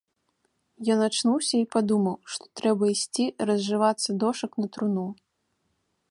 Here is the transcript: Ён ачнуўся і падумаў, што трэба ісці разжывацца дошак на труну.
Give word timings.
Ён 0.93 0.99
ачнуўся 1.07 1.55
і 1.63 1.67
падумаў, 1.75 2.15
што 2.35 2.43
трэба 2.61 2.83
ісці 2.95 3.25
разжывацца 3.49 4.09
дошак 4.23 4.51
на 4.63 4.67
труну. 4.79 5.05